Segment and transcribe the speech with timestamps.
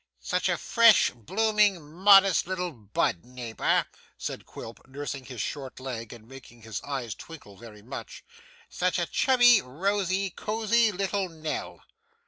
[0.19, 3.85] 'Such a fresh, blooming, modest little bud, neighbour,'
[4.17, 8.23] said Quilp, nursing his short leg, and making his eyes twinkle very much;
[8.67, 11.83] 'such a chubby, rosy, cosy, little Nell!